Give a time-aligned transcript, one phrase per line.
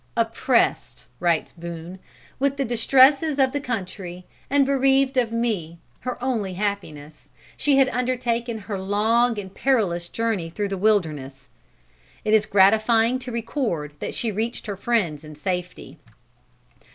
[0.17, 1.99] "Oppressed," writes Boone,
[2.39, 7.87] "with the distresses of the country and bereaved of me, her only happiness, she had
[7.89, 11.51] undertaken her long and perilous journey through the wilderness."
[12.25, 15.99] It is gratifying to record that she reached her friends in safety.